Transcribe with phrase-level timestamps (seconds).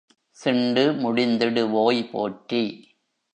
[0.37, 2.63] சிண்டு முடிந்திடுவோய் போற்றி!